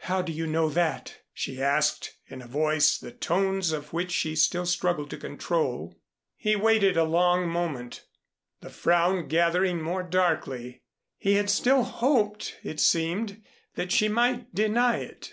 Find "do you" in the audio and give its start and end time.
0.20-0.46